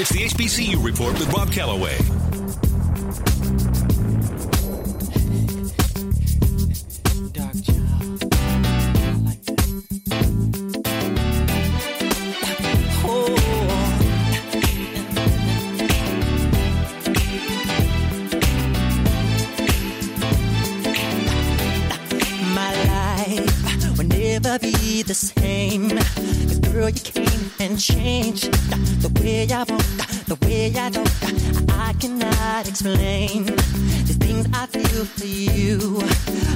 [0.00, 1.98] It's the HBCU Report with Rob Calloway.
[22.54, 25.98] My life will never be the same.
[26.72, 28.52] Girl, you came and changed
[29.02, 29.82] the way I want,
[30.26, 31.10] the way I don't.
[31.72, 36.00] I cannot explain the things I feel for you.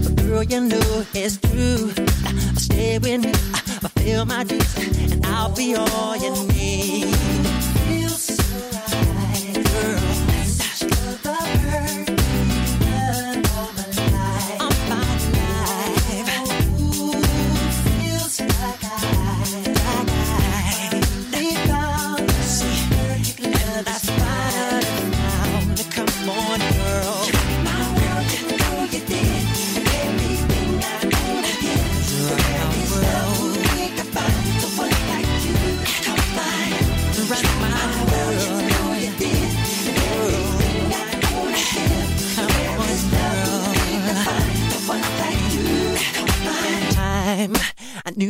[0.02, 1.92] But girl, you know it's true.
[2.26, 7.41] I'll stay with me, fulfill my dreams, and I'll be all you need.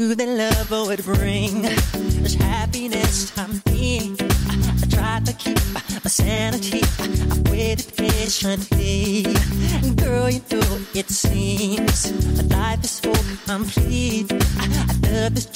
[0.03, 4.17] Knew that love would bring such happiness to me.
[4.83, 6.83] I tried to keep my sanity.
[7.31, 9.25] I waited patiently.
[9.85, 11.99] And Girl, you know it seems
[12.51, 13.13] life is so
[13.47, 14.33] complete.
[14.33, 14.67] I
[15.07, 15.47] love this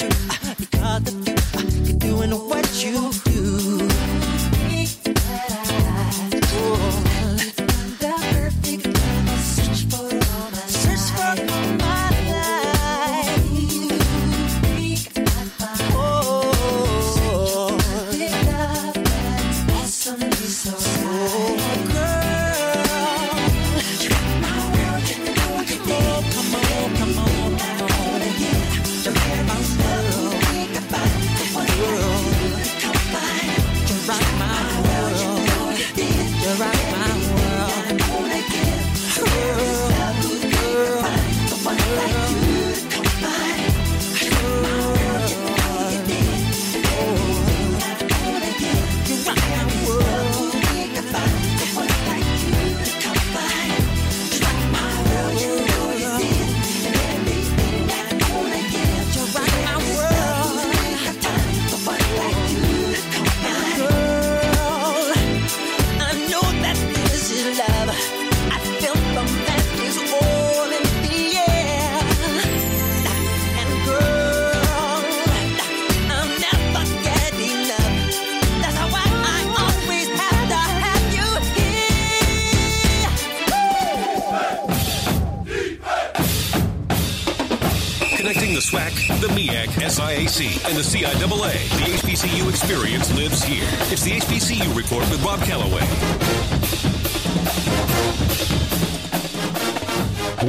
[90.76, 91.53] the CIAA.
[91.78, 93.66] The HBCU experience lives here.
[93.91, 95.85] It's the HBCU Report with Bob Calloway.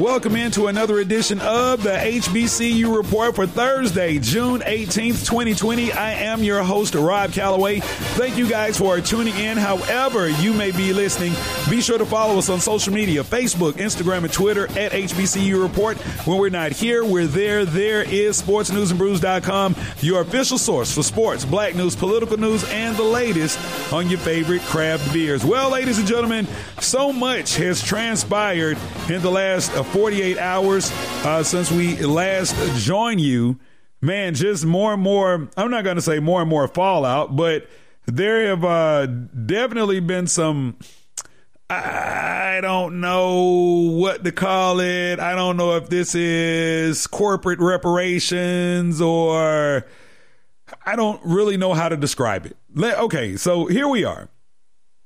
[0.07, 5.91] Welcome into another edition of the HBCU Report for Thursday, June 18th, 2020.
[5.91, 7.81] I am your host, Rob Calloway.
[7.81, 9.57] Thank you guys for tuning in.
[9.57, 11.34] However, you may be listening,
[11.69, 15.97] be sure to follow us on social media Facebook, Instagram, and Twitter at HBCU Report.
[16.25, 17.66] When we're not here, we're there.
[17.66, 23.59] There is sportsnewsandbrews.com, your official source for sports, black news, political news, and the latest
[23.91, 25.44] on your favorite craft beers.
[25.44, 26.47] Well, ladies and gentlemen,
[26.79, 28.78] so much has transpired
[29.09, 30.91] in the last 48 hours
[31.25, 33.59] uh, since we last joined you.
[34.00, 37.68] Man, just more and more, I'm not going to say more and more fallout, but
[38.06, 40.78] there have uh, definitely been some.
[41.68, 45.19] I don't know what to call it.
[45.19, 49.84] I don't know if this is corporate reparations or
[50.85, 52.56] I don't really know how to describe it.
[52.78, 54.29] Okay, so here we are.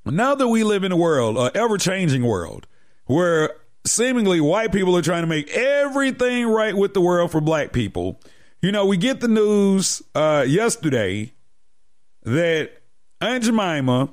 [0.04, 2.66] Now that we live in a world, an ever changing world,
[3.06, 7.72] where seemingly white people are trying to make everything right with the world for black
[7.72, 8.20] people.
[8.60, 11.32] You know, we get the news uh, yesterday
[12.22, 12.70] that
[13.20, 14.10] Aunt Jemima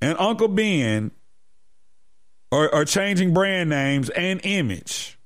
[0.00, 1.12] and Uncle Ben
[2.50, 5.18] are, are changing brand names and image.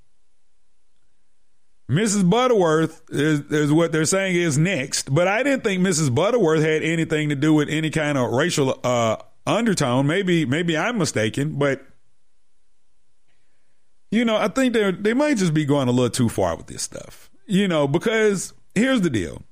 [1.90, 2.28] Mrs.
[2.28, 6.12] Butterworth is, is, what they're saying is next, but I didn't think Mrs.
[6.12, 9.16] Butterworth had anything to do with any kind of racial uh,
[9.46, 10.06] undertone.
[10.06, 11.86] Maybe, maybe I'm mistaken, but
[14.16, 16.68] you know, I think they they might just be going a little too far with
[16.68, 17.30] this stuff.
[17.46, 19.42] You know, because here's the deal.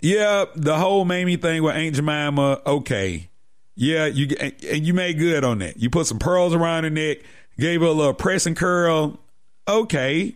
[0.00, 3.28] Yeah, the whole Mamie thing with Aunt Jemima, okay.
[3.74, 5.76] Yeah, you and you made good on that.
[5.76, 7.18] You put some pearls around her neck,
[7.58, 9.20] gave her a little press and curl.
[9.68, 10.34] Okay.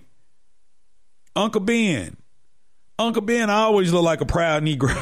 [1.34, 2.18] Uncle Ben.
[2.98, 4.94] Uncle Ben I always looked like a proud Negro.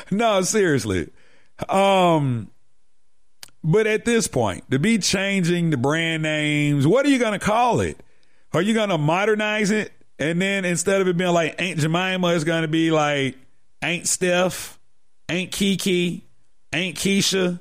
[0.10, 1.10] no, seriously.
[1.68, 2.50] Um,
[3.64, 7.44] but at this point, to be changing the brand names, what are you going to
[7.44, 7.98] call it?
[8.52, 9.90] Are you going to modernize it?
[10.18, 13.36] And then instead of it being like Aunt Jemima, it's going to be like
[13.80, 14.78] Aunt Steph,
[15.30, 16.24] Aunt Kiki,
[16.72, 17.58] Aunt Keisha.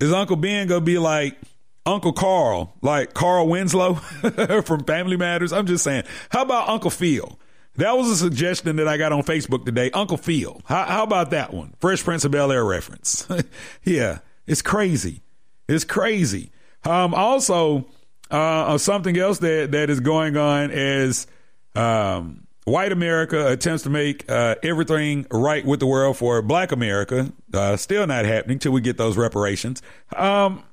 [0.00, 1.36] Is Uncle Ben going to be like
[1.84, 3.94] Uncle Carl, like Carl Winslow
[4.64, 5.52] from Family Matters?
[5.52, 6.04] I'm just saying.
[6.30, 7.38] How about Uncle Phil?
[7.80, 9.90] That was a suggestion that I got on Facebook today.
[9.92, 10.60] Uncle Phil.
[10.66, 11.72] How, how about that one?
[11.78, 13.26] Fresh Prince of Bel Air reference.
[13.84, 15.22] yeah, it's crazy.
[15.66, 16.52] It's crazy.
[16.84, 17.86] Um, also,
[18.30, 21.26] uh, something else that, that is going on is
[21.74, 27.32] um, white America attempts to make uh, everything right with the world for black America.
[27.54, 29.80] Uh, still not happening till we get those reparations.
[30.14, 30.64] Um,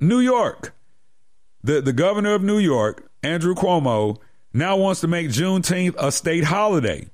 [0.00, 0.74] New York.
[1.62, 4.18] The, the governor of New York, Andrew Cuomo,
[4.54, 7.08] now wants to make Juneteenth a state holiday.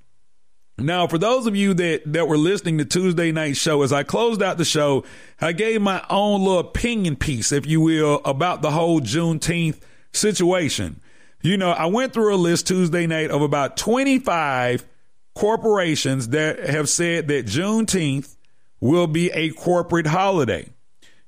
[0.78, 4.02] Now, for those of you that, that were listening to Tuesday night show, as I
[4.02, 5.04] closed out the show,
[5.40, 9.80] I gave my own little opinion piece, if you will, about the whole Juneteenth
[10.12, 11.00] situation.
[11.42, 14.86] You know, I went through a list Tuesday night of about 25
[15.34, 18.36] corporations that have said that Juneteenth
[18.80, 20.68] will be a corporate holiday.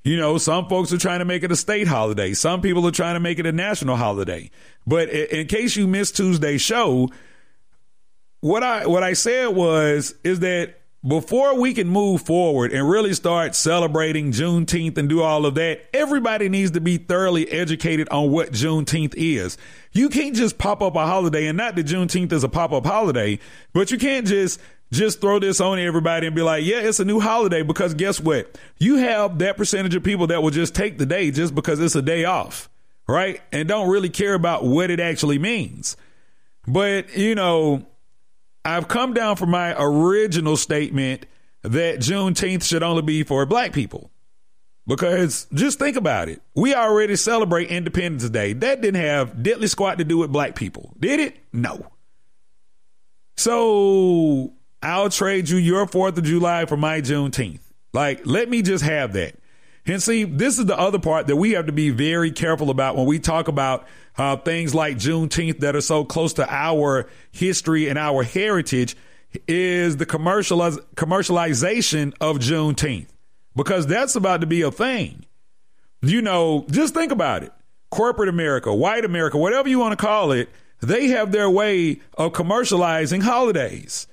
[0.05, 2.35] You know, some folks are trying to make it a state holiday.
[2.35, 4.51] Some people are trying to make it a national holiday.
[4.87, 7.09] But in case you missed Tuesday's show,
[8.41, 13.13] what I what I said was is that before we can move forward and really
[13.13, 18.31] start celebrating Juneteenth and do all of that, everybody needs to be thoroughly educated on
[18.31, 19.59] what Juneteenth is.
[19.91, 22.87] You can't just pop up a holiday, and not that Juneteenth is a pop up
[22.87, 23.41] holiday,
[23.73, 24.61] but you can't just
[24.93, 28.21] just throw this on everybody and be like, yeah, it's a new holiday because guess
[28.21, 28.57] what?
[28.79, 31.97] You have that percentage of people that will just take the day just because it's
[31.97, 32.69] a day off,
[33.09, 33.41] right?
[33.53, 35.97] And don't really care about what it actually means.
[36.67, 37.87] But, you know,
[38.65, 41.27] I've come down from my original statement
[41.63, 44.11] that Juneteenth should only be for black people.
[44.87, 46.43] Because just think about it.
[46.57, 48.53] We already celebrate Independence Day.
[48.53, 50.93] That didn't have diddly squat to do with black people.
[50.99, 51.37] Did it?
[51.53, 51.87] No.
[53.37, 54.53] So
[54.83, 57.61] I'll trade you your 4th of July for my Juneteenth.
[57.93, 59.37] Like, let me just have that.
[59.87, 62.97] And see, this is the other part that we have to be very careful about
[62.97, 63.87] when we talk about
[64.17, 68.97] uh, things like Juneteenth that are so close to our history and our heritage
[69.49, 73.09] is the commercializ- commercialization of Juneteenth
[73.57, 75.25] because that's about to be a thing.
[76.01, 77.53] You know, just think about it.
[77.91, 80.49] Corporate America, white America, whatever you want to call it,
[80.81, 84.07] they have their way of commercializing holidays.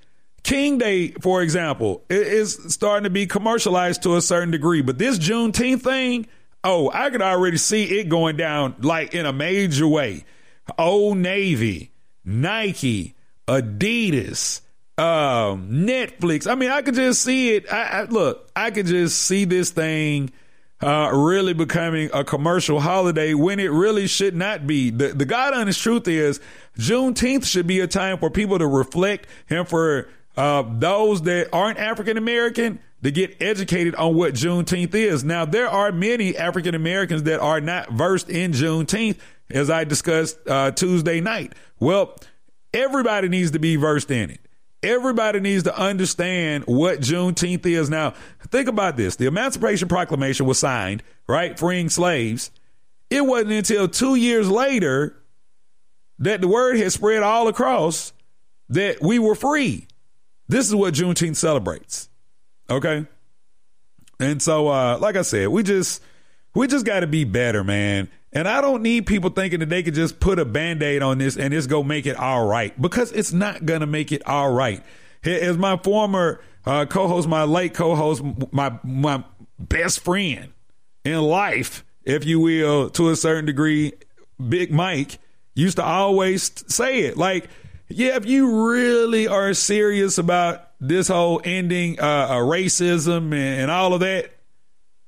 [0.44, 5.20] King Day, for example, is starting to be commercialized to a certain degree, but this
[5.20, 6.28] Juneteenth thing,
[6.64, 10.26] oh, I could already see it going down like in a major way.
[10.78, 11.92] Old Navy,
[12.24, 13.16] Nike,
[13.48, 14.62] Adidas,
[14.98, 16.50] um, Netflix.
[16.50, 17.72] I mean, I could just see it.
[17.72, 20.32] I, I look, I could just see this thing
[20.82, 24.90] uh, really becoming a commercial holiday when it really should not be.
[24.90, 26.40] The the God honest truth is
[26.78, 30.10] Juneteenth should be a time for people to reflect and for
[30.40, 35.22] uh, those that aren't African American to get educated on what Juneteenth is.
[35.26, 39.18] Now, there are many African Americans that are not versed in Juneteenth,
[39.50, 41.56] as I discussed uh, Tuesday night.
[41.78, 42.16] Well,
[42.74, 44.40] everybody needs to be versed in it.
[44.82, 47.90] Everybody needs to understand what Juneteenth is.
[47.90, 48.14] Now,
[48.48, 49.18] think about this.
[49.18, 52.50] The Emancipation Proclamation was signed, right, freeing slaves.
[53.10, 55.22] It wasn't until two years later
[56.20, 58.14] that the word had spread all across
[58.70, 59.89] that we were free.
[60.50, 62.10] This is what Juneteenth celebrates.
[62.70, 63.06] Okay.
[64.20, 66.02] And so, uh, like I said, we just
[66.54, 68.10] we just got to be better, man.
[68.34, 71.20] And I don't need people thinking that they could just put a band aid on
[71.20, 74.12] this and it's going to make it all right because it's not going to make
[74.12, 74.84] it all right.
[75.24, 79.24] As my former uh, co host, my late co host, my, my
[79.58, 80.54] best friend
[81.04, 83.94] in life, if you will, to a certain degree,
[84.48, 85.20] Big Mike
[85.56, 87.50] used to always say it like,
[87.90, 93.72] yeah, if you really are serious about this whole ending uh, uh, racism and, and
[93.72, 94.32] all of that,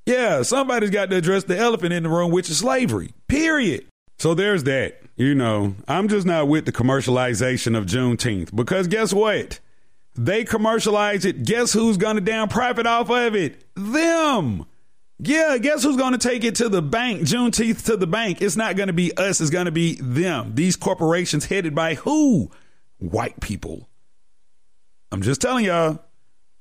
[0.05, 3.13] yeah, somebody's got to address the elephant in the room, which is slavery.
[3.27, 3.85] Period.
[4.17, 4.99] So there's that.
[5.15, 9.59] You know, I'm just not with the commercialization of Juneteenth because guess what?
[10.15, 11.43] They commercialize it.
[11.43, 13.63] Guess who's going to down profit off of it?
[13.75, 14.65] Them.
[15.19, 17.21] Yeah, guess who's going to take it to the bank?
[17.21, 18.41] Juneteenth to the bank.
[18.41, 19.39] It's not going to be us.
[19.39, 20.55] It's going to be them.
[20.55, 22.49] These corporations headed by who?
[23.01, 23.89] White people.
[25.11, 25.99] I'm just telling y'all,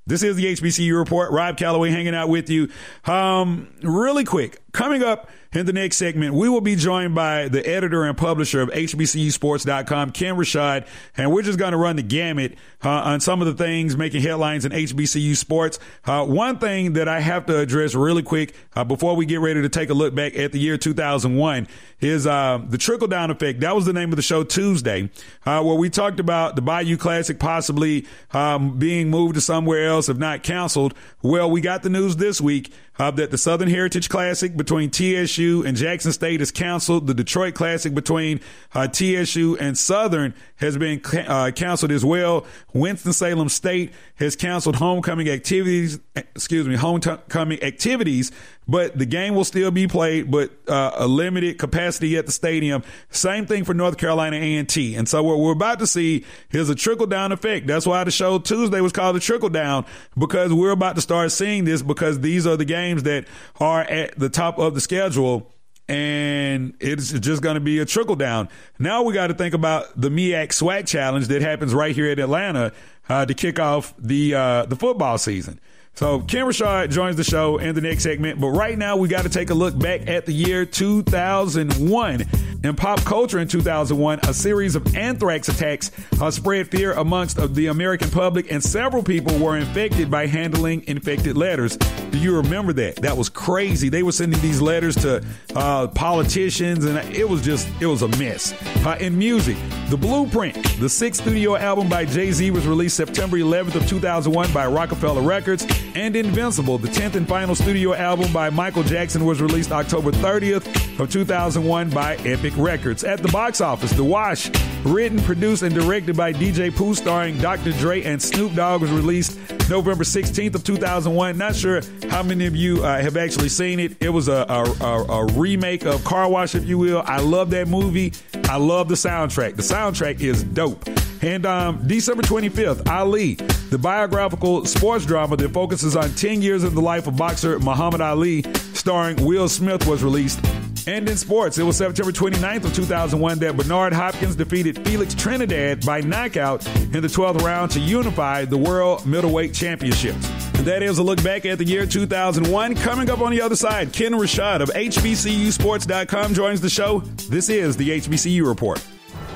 [0.06, 1.30] This is the HBCU report.
[1.30, 2.68] Rob Calloway hanging out with you.
[3.04, 7.66] Um, really quick, coming up in the next segment, we will be joined by the
[7.66, 10.86] editor and publisher of HBCUsports.com, Kenn Rashad,
[11.16, 14.22] and we're just going to run the gamut uh, on some of the things making
[14.22, 15.80] headlines in HBCU sports.
[16.04, 19.60] Uh, one thing that I have to address really quick uh, before we get ready
[19.62, 21.66] to take a look back at the year 2001
[22.00, 23.60] is uh, the trickle down effect.
[23.60, 25.10] That was the name of the show Tuesday,
[25.44, 30.08] uh, where we talked about the Bayou Classic possibly um, being moved to somewhere else,
[30.08, 30.94] if not canceled.
[31.22, 35.64] Well, we got the news this week uh, that the Southern Heritage Classic between TSU
[35.66, 37.06] and Jackson State is canceled.
[37.06, 38.40] The Detroit Classic between
[38.74, 42.44] uh, TSU and Southern has been uh, canceled as well.
[42.74, 48.32] Winston-Salem State has canceled homecoming activities, excuse me, homecoming activities,
[48.68, 52.84] but the game will still be played, but uh, a limited capacity at the stadium.
[53.08, 54.94] Same thing for North Carolina A&T.
[54.94, 57.66] And so what we're about to see is a trickle down effect.
[57.66, 61.32] That's why the show Tuesday was called a trickle down because we're about to start
[61.32, 63.26] seeing this because these are the games that
[63.58, 65.52] are at the top of the schedule
[65.88, 68.48] and it's just going to be a trickle down.
[68.78, 72.20] Now we got to think about the MEAC SWAC challenge that happens right here at
[72.20, 72.72] Atlanta
[73.08, 75.58] uh, to kick off the uh, the football season.
[75.94, 78.40] So Kenn Rashad joins the show in the next segment.
[78.40, 82.24] But right now, we got to take a look back at the year 2001.
[82.62, 87.68] In pop culture in 2001, a series of anthrax attacks uh, spread fear amongst the
[87.68, 91.78] American public, and several people were infected by handling infected letters.
[91.78, 92.96] Do you remember that?
[92.96, 93.88] That was crazy.
[93.88, 95.24] They were sending these letters to
[95.56, 98.52] uh, politicians, and it was just, it was a mess.
[98.84, 99.56] Uh, in music,
[99.88, 104.52] The Blueprint, the sixth studio album by Jay Z, was released September 11th of 2001
[104.52, 109.40] by Roc-A-Fella Records and Invincible, the 10th and final studio album by Michael Jackson, was
[109.40, 110.66] released October 30th
[111.00, 113.04] of 2001 by Epic Records.
[113.04, 114.50] At the box office, The Wash,
[114.84, 117.72] written, produced, and directed by DJ Pooh, starring Dr.
[117.72, 121.36] Dre and Snoop Dogg, was released November 16th of 2001.
[121.36, 123.96] Not sure how many of you uh, have actually seen it.
[124.00, 127.02] It was a, a, a, a remake of Car Wash, if you will.
[127.04, 128.12] I love that movie.
[128.44, 129.56] I love the soundtrack.
[129.56, 130.88] The soundtrack is dope.
[131.22, 133.34] And um, December 25th, Ali,
[133.70, 138.00] the biographical sports drama that focuses on 10 years of the life of boxer Muhammad
[138.00, 140.40] Ali, starring Will Smith, was released.
[140.86, 145.84] And in sports, it was September 29th of 2001 that Bernard Hopkins defeated Felix Trinidad
[145.84, 150.26] by knockout in the 12th round to unify the World Middleweight Championships.
[150.54, 152.74] And that is a look back at the year 2001.
[152.76, 157.00] Coming up on the other side, Kenn Rashad of HBCUSports.com joins the show.
[157.28, 158.82] This is the HBCU Report.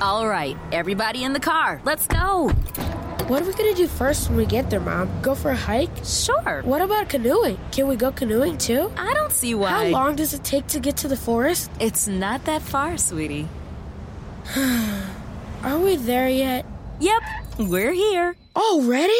[0.01, 2.49] All right, everybody in the car, let's go.
[3.27, 5.09] What are we gonna do first when we get there, Mom?
[5.21, 5.89] Go for a hike?
[6.03, 6.61] Sure.
[6.63, 7.57] What about canoeing?
[7.71, 8.91] Can we go canoeing too?
[8.97, 9.69] I don't see why.
[9.69, 11.71] How long does it take to get to the forest?
[11.79, 13.47] It's not that far, sweetie.
[15.63, 16.65] are we there yet?
[16.99, 17.23] Yep,
[17.59, 18.35] we're here.
[18.53, 19.13] Already?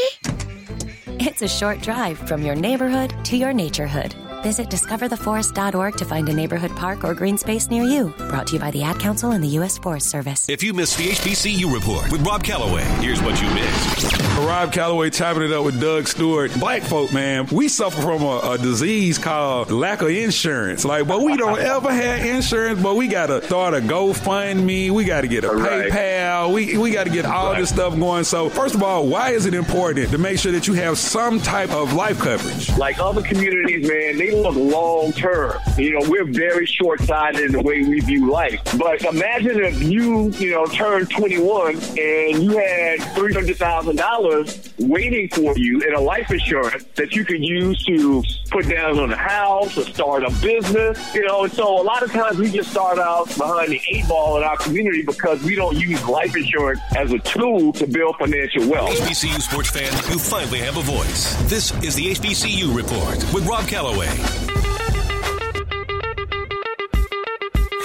[1.08, 4.25] It's a short drive from your neighborhood to your naturehood.
[4.46, 8.14] Visit discovertheforest.org to find a neighborhood park or green space near you.
[8.30, 9.80] Brought to you by the Ad Council and the U.S.
[9.80, 10.48] Forest Service.
[10.48, 14.22] If you missed the HBCU report with Rob Calloway, here's what you missed.
[14.38, 16.54] Rob Calloway chopping it up with Doug Stewart.
[16.60, 20.86] Black folk, man, we suffer from a, a disease called lack of insurance.
[20.86, 24.92] Like, but we don't ever have insurance, but we got to start a GoFundMe.
[24.92, 25.92] We got to get a right.
[25.92, 26.54] PayPal.
[26.54, 27.62] We, we got to get all right.
[27.62, 28.26] this stuff going.
[28.26, 31.40] So, first of all, why is it important to make sure that you have some
[31.40, 32.70] type of life coverage?
[32.78, 35.60] Like other communities, man, they look long term.
[35.78, 38.62] You know, we're very short sighted in the way we view life.
[38.78, 45.82] But imagine if you, you know, turned 21 and you had $300,000 waiting for you
[45.82, 49.84] in a life insurance that you could use to put down on a house or
[49.84, 51.14] start a business.
[51.14, 54.08] You know, and so a lot of times we just start out behind the eight
[54.08, 58.16] ball in our community because we don't use life insurance as a tool to build
[58.18, 58.92] financial wealth.
[58.92, 61.36] HBCU sports fans, you finally have a voice.
[61.50, 64.15] This is the HBCU Report with Rob Calloway.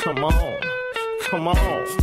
[0.03, 0.61] Come on.
[1.23, 2.00] Come on.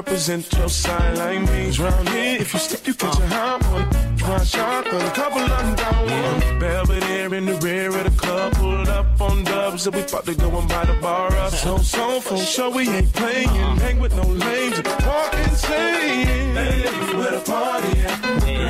[0.00, 1.70] Represent your side like me.
[1.72, 3.86] Round here, if you slip, you catch a hot one.
[4.16, 6.58] Try shotgun, a couple of them down one.
[6.58, 10.34] Belvedere in the rear of the club, pulled up on dubs, and we about to
[10.34, 11.52] go and buy the bar up.
[11.52, 13.48] So, so, for sure we ain't playing.
[13.84, 16.54] Hang with no lames, and walk insane.
[16.60, 16.82] Hey,
[17.18, 18.20] where the party at?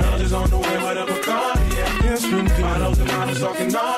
[0.01, 2.05] Girls is on the way with a Bacardi at.
[2.05, 2.63] Yes, we do.
[2.63, 3.90] Bottles and models talking all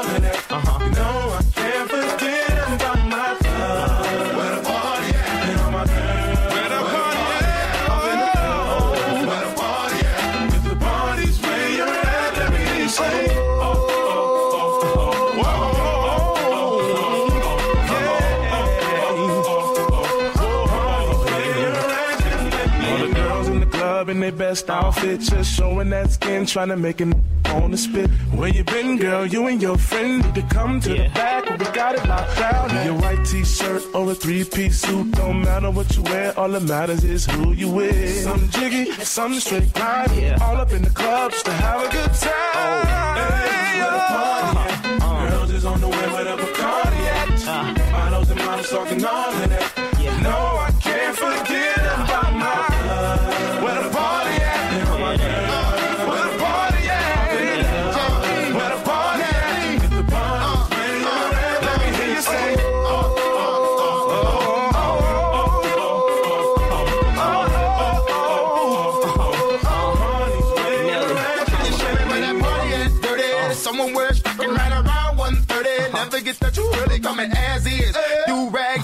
[24.52, 27.08] best outfit, just showing that skin, trying to make it
[27.46, 28.10] on the spit.
[28.36, 29.24] Where you been, girl?
[29.24, 31.48] You and your friend need to come to the back.
[31.58, 32.84] We got it locked down.
[32.84, 36.38] Your white t-shirt or a three-piece suit, don't matter what you wear.
[36.38, 38.24] All that matters is who you with.
[38.24, 40.42] Some jiggy, some straight grind.
[40.42, 42.32] All up in the club just to have a good time.
[42.54, 42.82] Oh.
[43.16, 45.30] Hey, the party at?
[45.30, 47.48] Girls is on the way where the Bacardi at.
[47.48, 47.92] Uh.
[47.92, 49.71] Models and models talking all of that.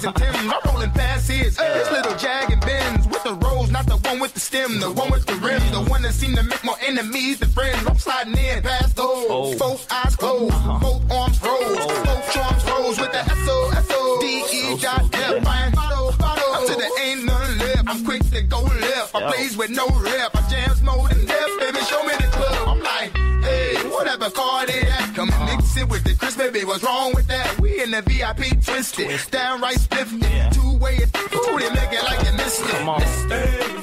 [0.00, 1.56] Do and Timbs, I'm rolling past his.
[1.56, 4.90] This little jag and Benz with the rose, not the one with the stem, the
[4.92, 5.60] one with the rim.
[5.72, 7.84] The one that seem to make more enemies than friends.
[7.84, 9.58] I'm sliding in past those.
[9.58, 10.78] Both eyes closed, uh-huh.
[10.78, 12.02] both arms rose, oh.
[12.04, 15.42] both charms rose with the S O S O D E dot F.
[15.42, 16.54] Fine, follow, follow.
[16.54, 17.88] Up to the ain't none left.
[17.88, 19.16] I'm quick to go left.
[19.16, 20.36] I plays with no rep.
[20.36, 21.78] I jams more than death, baby.
[21.90, 22.68] Show me the club.
[22.68, 25.14] I'm like, hey, whatever car they at.
[25.14, 26.64] Come and mix it with the Chris, baby.
[26.64, 27.27] What's wrong with that?
[27.27, 27.27] We in
[28.04, 30.20] the VIP twisted, downright spiffy.
[30.52, 32.68] Two way, ooh, they make it like you missed it.
[32.68, 33.02] Come on.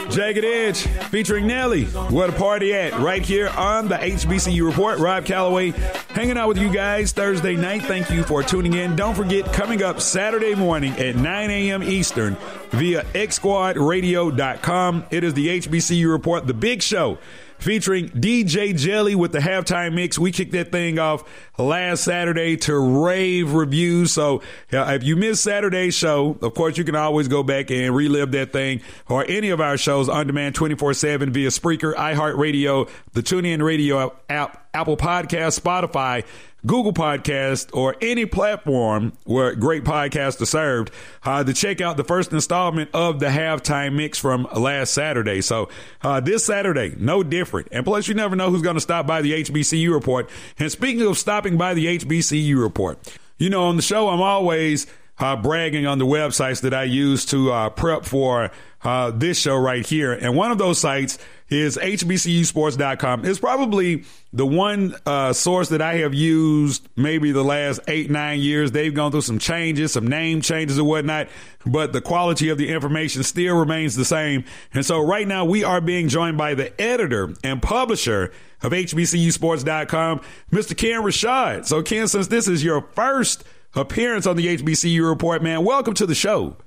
[0.09, 0.79] Jagged Edge
[1.09, 1.85] featuring Nelly.
[1.85, 2.97] Where the party at?
[2.99, 4.99] Right here on the HBCU Report.
[4.99, 5.71] Rob Calloway
[6.09, 7.81] hanging out with you guys Thursday night.
[7.81, 8.95] Thank you for tuning in.
[8.95, 11.83] Don't forget, coming up Saturday morning at 9 a.m.
[11.83, 12.37] Eastern
[12.71, 15.05] via xsquadradio.com.
[15.11, 17.17] It is the HBCU Report, the big show
[17.57, 20.19] featuring DJ Jelly with the halftime mix.
[20.19, 21.23] We kicked that thing off
[21.57, 24.11] last Saturday to rave reviews.
[24.11, 24.41] So
[24.71, 28.51] if you missed Saturday's show, of course, you can always go back and relive that
[28.51, 33.63] thing or any of our shows on demand 24 7 via Spreaker, iHeartRadio, the TuneIn
[33.63, 36.23] Radio app, Apple Podcast, Spotify.
[36.65, 40.91] Google Podcast, or any platform where great podcasts are served
[41.23, 45.41] uh, to check out the first installment of the halftime mix from last Saturday.
[45.41, 45.69] So
[46.01, 47.67] uh, this Saturday, no different.
[47.71, 50.29] And plus, you never know who's going to stop by the HBCU report.
[50.57, 52.97] And speaking of stopping by the HBCU report,
[53.37, 57.25] you know, on the show, I'm always uh, bragging on the websites that I use
[57.27, 58.51] to uh, prep for
[58.83, 60.13] uh, this show right here.
[60.13, 61.17] And one of those sites
[61.49, 63.23] is HBCUsports.com.
[63.25, 68.39] It's probably the one uh, source that I have used maybe the last eight, nine
[68.39, 68.71] years.
[68.71, 71.27] They've gone through some changes, some name changes and whatnot,
[71.65, 74.43] but the quality of the information still remains the same.
[74.73, 78.31] And so right now we are being joined by the editor and publisher
[78.63, 80.75] of HBCUsports.com, Mr.
[80.75, 81.65] Kenn Rashad.
[81.65, 83.43] So Kenn, since this is your first
[83.75, 86.57] appearance on the HBCU report, man, welcome to the show.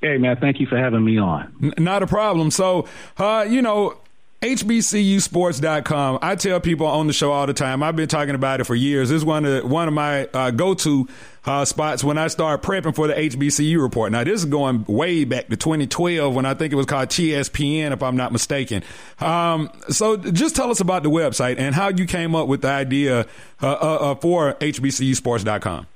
[0.00, 1.52] Hey, man, thank you for having me on.
[1.62, 2.50] N- not a problem.
[2.50, 3.98] So, uh, you know,
[4.40, 6.20] HBCUsports.com.
[6.22, 7.82] I tell people on the show all the time.
[7.82, 9.10] I've been talking about it for years.
[9.10, 11.06] It's one of one of my uh, go to
[11.44, 14.12] uh, spots when I start prepping for the HBCU report.
[14.12, 17.92] Now, this is going way back to 2012 when I think it was called TSPN,
[17.92, 18.82] if I'm not mistaken.
[19.20, 22.68] Um, so, just tell us about the website and how you came up with the
[22.68, 23.26] idea
[23.60, 25.86] uh, uh for HBCUsports.com.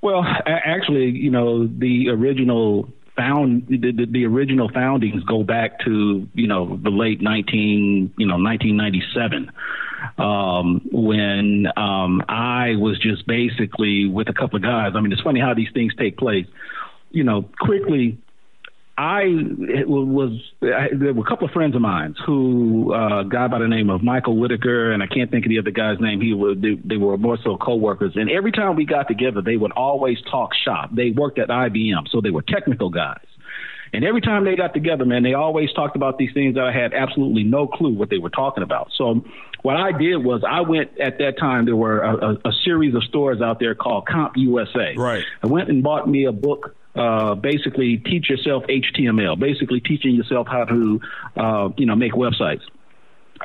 [0.00, 6.28] Well, actually, you know, the original found the, the, the, original foundings go back to
[6.34, 9.50] you know the late 19 you know 1997
[10.18, 14.92] um, when um, I was just basically with a couple of guys.
[14.94, 16.46] I mean, it's funny how these things take place.
[17.10, 18.18] You know, quickly
[18.98, 19.26] I
[19.86, 23.60] was I, there were a couple of friends of mine who uh, a guy by
[23.60, 26.20] the name of Michael Whitaker and I can't think of the other guy's name.
[26.20, 29.56] He was they, they were more so coworkers, and every time we got together, they
[29.56, 30.90] would always talk shop.
[30.92, 33.24] They worked at IBM, so they were technical guys.
[33.92, 36.72] And every time they got together, man, they always talked about these things that I
[36.72, 38.90] had absolutely no clue what they were talking about.
[38.98, 39.24] So
[39.62, 41.66] what I did was I went at that time.
[41.66, 44.96] There were a, a, a series of stores out there called CompUSA.
[44.98, 45.24] Right.
[45.42, 50.48] I went and bought me a book uh, basically teach yourself HTML, basically teaching yourself
[50.48, 51.00] how to,
[51.36, 52.62] uh, you know, make websites.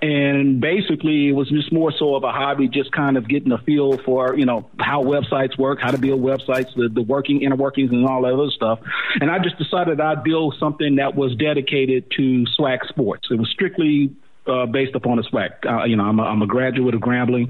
[0.01, 3.59] And basically, it was just more so of a hobby, just kind of getting a
[3.59, 7.55] feel for, you know, how websites work, how to build websites, the, the working inner
[7.55, 8.79] workings, and all that other stuff.
[9.21, 13.27] And I just decided I'd build something that was dedicated to SWAC sports.
[13.29, 14.15] It was strictly
[14.47, 15.51] uh, based upon a SWAC.
[15.63, 17.49] Uh, you know, I'm a, I'm a graduate of Grambling.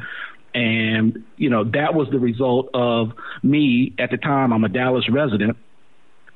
[0.53, 5.09] And, you know, that was the result of me at the time, I'm a Dallas
[5.09, 5.57] resident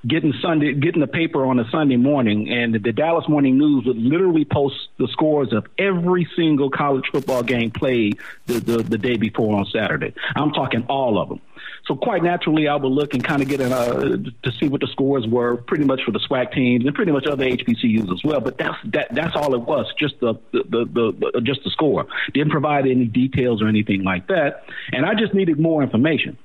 [0.07, 3.97] getting Sunday, getting the paper on a Sunday morning, and the Dallas Morning News would
[3.97, 9.17] literally post the scores of every single college football game played the, the, the day
[9.17, 10.13] before on Saturday.
[10.35, 11.41] I'm talking all of them.
[11.87, 14.81] So quite naturally, I would look and kind of get a, uh, to see what
[14.81, 18.23] the scores were, pretty much for the SWAC teams and pretty much other HBCUs as
[18.23, 18.41] well.
[18.41, 22.05] But that's that that's all it was, just the the, the, the just the score.
[22.33, 26.37] Didn't provide any details or anything like that, and I just needed more information.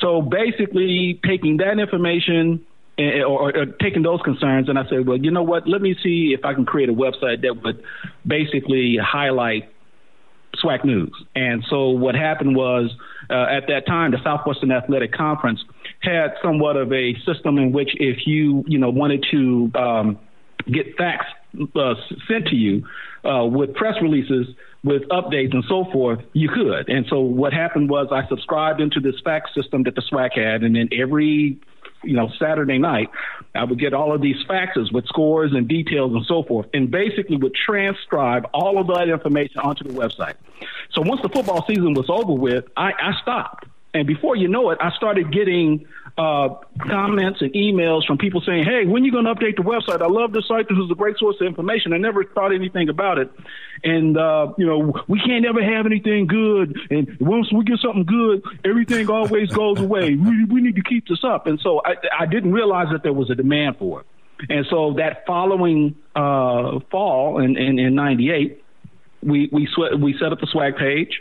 [0.00, 2.66] So basically, taking that information
[3.22, 5.68] or, or, taking those concerns, and I said, well, you know what?
[5.68, 7.82] Let me see if I can create a website that would
[8.26, 9.70] basically highlight
[10.62, 11.12] SWAC news.
[11.34, 12.90] And so what happened was
[13.28, 15.60] uh, at that time, the Southwestern Athletic Conference
[16.00, 20.18] had somewhat of a system in which if you, you know, wanted to um,
[20.66, 21.26] get facts
[21.74, 21.94] uh,
[22.28, 22.84] sent to you
[23.24, 24.46] uh, with press releases,
[24.82, 26.88] with updates and so forth, you could.
[26.88, 30.62] And so what happened was I subscribed into this fax system that the SWAC had,
[30.62, 31.60] and then every
[32.02, 33.10] you know Saturday night,
[33.54, 36.90] I would get all of these faxes with scores and details and so forth, and
[36.90, 40.34] basically would transcribe all of that information onto the website.
[40.92, 43.66] So once the football season was over with, I, I stopped.
[43.92, 46.54] And before you know it, I started getting uh,
[46.86, 50.00] comments and emails from people saying, "Hey, when are you going to update the website?
[50.02, 50.68] I love this site.
[50.68, 51.92] This is a great source of information.
[51.92, 53.30] I never thought anything about it,
[53.82, 56.78] and uh, you know, we can't ever have anything good.
[56.90, 60.14] And once we get something good, everything always goes away.
[60.14, 63.12] We, we need to keep this up." And so I, I didn't realize that there
[63.12, 64.06] was a demand for it.
[64.48, 68.62] And so that following uh, fall in in '98,
[69.22, 71.20] we we sw- we set up the SWAC page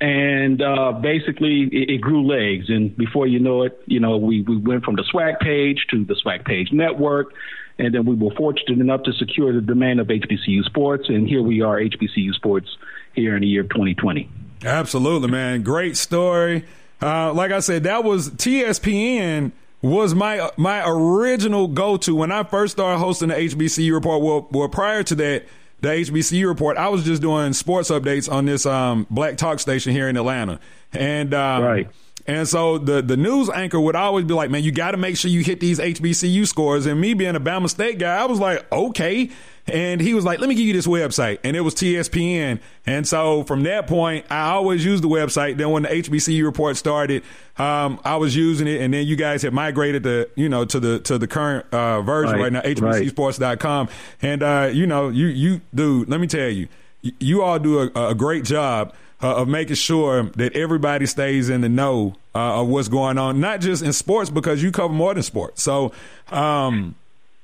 [0.00, 2.70] and uh, basically it, it, grew legs.
[2.70, 6.04] And before you know it, you know, we, we went from the SWAC page to
[6.04, 7.32] the SWAC page network.
[7.78, 11.08] And then we were fortunate enough to secure the domain of HBCU Sports.
[11.08, 12.68] And here we are, HBCU Sports,
[13.14, 14.28] here in the year of 2020.
[14.64, 15.62] Absolutely, man.
[15.62, 16.64] Great story.
[17.00, 22.42] Uh, like I said, that was TSPN was my my original go to when I
[22.42, 24.20] first started hosting the HBCU report.
[24.20, 25.44] Well, well, prior to that,
[25.80, 29.92] the HBCU report, I was just doing sports updates on this um, black talk station
[29.92, 30.60] here in Atlanta,
[30.92, 31.88] and um, right.
[32.26, 35.16] And so the the news anchor would always be like, "Man, you got to make
[35.16, 38.38] sure you hit these HBCU scores." And me being a Bama State guy, I was
[38.38, 39.30] like, "Okay."
[39.70, 41.38] And he was like, let me give you this website.
[41.44, 42.60] And it was TSPN.
[42.86, 45.56] And so from that point, I always used the website.
[45.56, 47.22] Then when the HBCU report started,
[47.56, 48.80] um, I was using it.
[48.80, 52.02] And then you guys have migrated to, you know, to the, to the current, uh,
[52.02, 53.86] version right, right now, HBCsports.com.
[53.86, 53.96] Right.
[54.22, 56.68] And, uh, you know, you, you, dude, let me tell you,
[57.02, 61.60] you all do a, a great job uh, of making sure that everybody stays in
[61.60, 65.14] the know uh, of what's going on, not just in sports, because you cover more
[65.14, 65.62] than sports.
[65.62, 65.92] So,
[66.30, 66.94] um,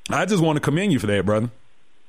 [0.08, 1.50] I just want to commend you for that, brother.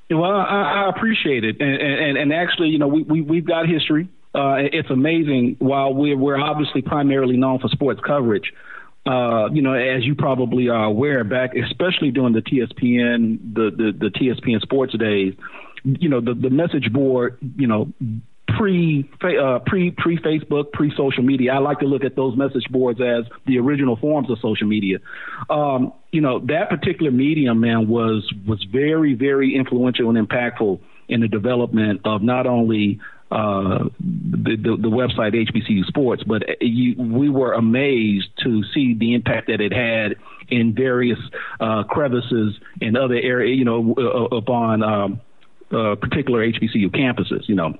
[0.09, 3.67] Well, I, I appreciate it, and, and, and actually, you know, we, we we've got
[3.67, 4.09] history.
[4.33, 5.57] Uh, it's amazing.
[5.59, 8.53] While we're we're obviously primarily known for sports coverage,
[9.05, 13.91] uh, you know, as you probably are aware, back especially during the TSPN the the,
[13.97, 15.33] the TSPN sports days,
[15.83, 17.91] you know, the the message board, you know,
[18.57, 21.53] pre uh, pre pre Facebook, pre social media.
[21.53, 24.99] I like to look at those message boards as the original forms of social media.
[25.49, 31.21] Um, you know, that particular medium, man, was was very very influential and impactful in
[31.21, 32.99] the development of not only
[33.29, 39.13] uh, the, the, the website HBCU Sports, but you, we were amazed to see the
[39.13, 40.15] impact that it had
[40.49, 41.19] in various
[41.59, 45.21] uh, crevices and other areas, you know, uh, upon um,
[45.71, 47.47] uh, particular HBCU campuses.
[47.47, 47.77] You know,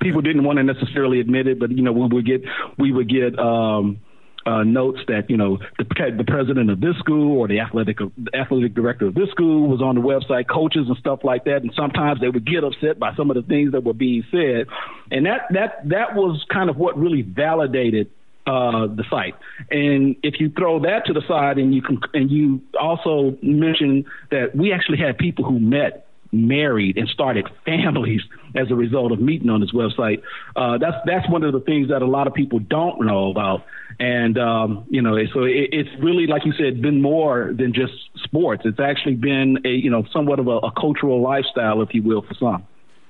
[0.00, 2.44] people didn't want to necessarily admit it, but you know, we would get
[2.78, 4.00] we would get um,
[4.48, 5.84] uh, notes that you know the,
[6.16, 7.98] the president of this school or the athletic
[8.34, 11.72] athletic director of this school was on the website, coaches and stuff like that, and
[11.76, 14.66] sometimes they would get upset by some of the things that were being said,
[15.10, 18.10] and that that that was kind of what really validated
[18.46, 19.34] uh, the site.
[19.70, 24.06] And if you throw that to the side, and you can, and you also mention
[24.30, 28.20] that we actually had people who met married and started families
[28.54, 30.22] as a result of meeting on this website.
[30.56, 33.64] Uh, that's that's one of the things that a lot of people don't know about.
[34.00, 37.92] And um, you know, so it, it's really like you said, been more than just
[38.22, 38.62] sports.
[38.64, 42.22] It's actually been a you know somewhat of a, a cultural lifestyle, if you will,
[42.22, 42.66] for some.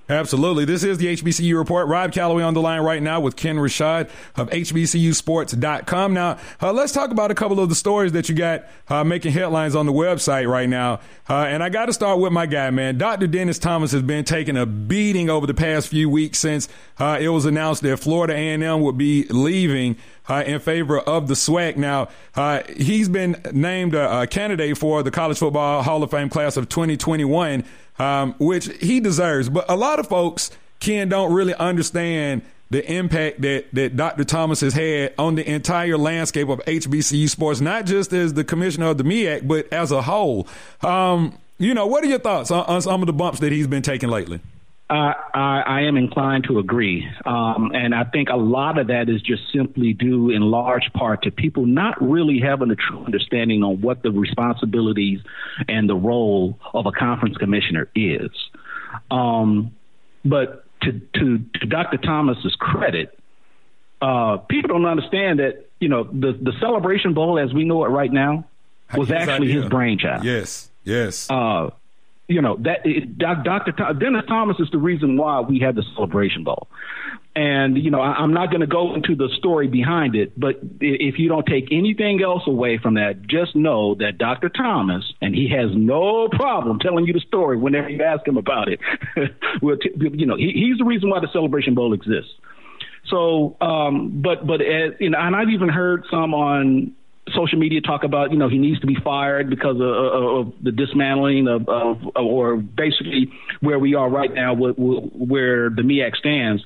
[0.09, 0.65] Absolutely.
[0.65, 1.87] This is the HBCU report.
[1.87, 6.15] Rob Calloway on the line right now with Kenn Rashad of HBCUsports.com.
[6.15, 9.33] Now, uh, let's talk about a couple of the stories that you got uh, making
[9.33, 11.01] headlines on the website right now.
[11.29, 12.97] Uh, and I got to start with my guy, man.
[12.97, 13.27] Dr.
[13.27, 17.29] Dennis Thomas has been taking a beating over the past few weeks since uh, it
[17.29, 19.97] was announced that Florida A&M would be leaving
[20.29, 21.77] uh, in favor of the SWAC.
[21.77, 26.29] Now, uh, he's been named a, a, candidate for the College Football Hall of Fame
[26.29, 27.65] class of 2021
[27.99, 29.49] um, which he deserves.
[29.49, 34.25] But a lot of folks, Kenn, don't really understand the impact that, that Dr.
[34.25, 38.89] Thomas has had on the entire landscape of HBCU sports, not just as the commissioner
[38.89, 40.47] of the MEAC, but as a whole.
[40.83, 43.67] Um, you know, what are your thoughts on, on some of the bumps that he's
[43.67, 44.41] been taking lately?
[44.91, 45.15] I,
[45.67, 47.07] I, am inclined to agree.
[47.27, 51.25] Um, and I think a lot of that is just simply due in large part
[51.25, 55.21] to people not really having a true understanding on what the responsibilities
[55.69, 58.31] and the role of a conference commissioner is.
[59.11, 59.77] Um,
[60.25, 61.99] but to, to, to Dr.
[61.99, 63.19] Thomas's credit,
[64.01, 67.89] uh, people don't understand that, you know, the, the Celebration Bowl as we know it
[67.89, 68.47] right now
[68.97, 69.63] was his actually idea.
[69.63, 70.25] his brainchild.
[70.25, 71.29] Yes, yes.
[71.31, 71.71] Uh,
[72.29, 73.73] you know that it, Dr.
[73.95, 76.69] Dennis Thomas is the reason why we had the Celebration Bowl.
[77.35, 80.57] And you know, I, I'm not going to go into the story behind it, but
[80.81, 84.51] if you don't take anything else away from that, just know that Dr.
[84.51, 88.69] Thomas, and he has no problem telling you the story whenever you ask him about
[88.69, 88.81] it.
[89.63, 92.33] well, t- you know, he, he's the reason why the Celebration Bowl exists.
[93.09, 96.93] So, um, but but as, you know, and I've even heard some on
[97.35, 100.73] social media talk about, you know, he needs to be fired because of, of the
[100.73, 106.65] dismantling of, of, or basically where we are right now, where the MEAC stands.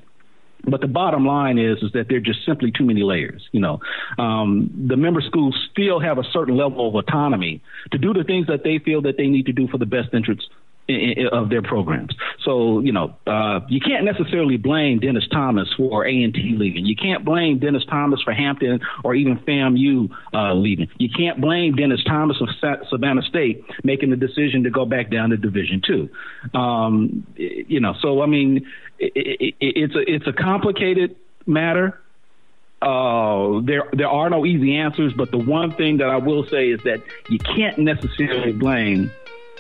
[0.65, 3.43] But the bottom line is, is that there are just simply too many layers.
[3.51, 3.81] You know,
[4.17, 8.47] um, the member schools still have a certain level of autonomy to do the things
[8.47, 10.47] that they feel that they need to do for the best interests
[10.89, 12.15] of their programs.
[12.45, 16.87] So you know, uh, you can't necessarily blame Dennis Thomas for A and T leaving.
[16.87, 20.89] You can't blame Dennis Thomas for Hampton or even FAMU uh, leaving.
[20.99, 22.49] You can't blame Dennis Thomas of
[22.89, 26.09] Savannah State making the decision to go back down to Division Two.
[26.59, 28.67] Um, you know, so I mean,
[28.99, 31.17] it, it, it's a it's a complicated
[31.47, 32.01] matter.
[32.81, 36.71] Uh, there there are no easy answers, but the one thing that I will say
[36.71, 39.13] is that you can't necessarily blame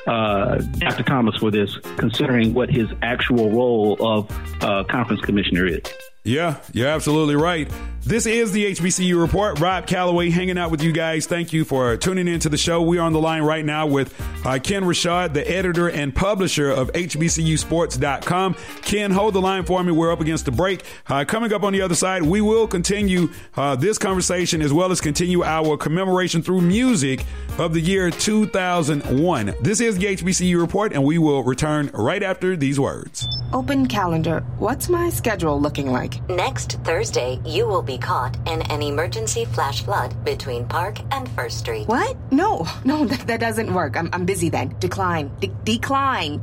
[0.06, 1.02] uh, Dr.
[1.02, 4.30] Thomas for this, considering what his actual role of
[4.62, 5.82] uh, conference commissioner is.
[6.24, 7.68] Yeah, you're absolutely right.
[8.04, 9.61] This is the HBCU Report.
[9.61, 11.26] Rob Calloway hanging out with you guys.
[11.26, 12.82] Thank you for tuning into the show.
[12.82, 14.12] We are on the line right now with
[14.44, 18.56] uh, Kenn Rashad, the editor and publisher of HBCUsports.com.
[18.82, 19.92] Kenn, hold the line for me.
[19.92, 20.82] We're up against the break.
[21.06, 24.90] Uh, coming up on the other side, we will continue uh, this conversation as well
[24.90, 27.24] as continue our commemoration through music
[27.58, 29.54] of the year 2001.
[29.61, 33.28] This is the HBCU Report, and we will return right after these words.
[33.52, 34.40] Open calendar.
[34.58, 36.12] What's my schedule looking like?
[36.29, 41.59] Next Thursday, you will be caught in an emergency flash flood between Park and First
[41.59, 41.88] Street.
[41.88, 42.16] What?
[42.31, 43.96] No, no, that, that doesn't work.
[43.96, 44.75] I'm, I'm busy then.
[44.79, 45.31] Decline.
[45.40, 46.42] De- decline.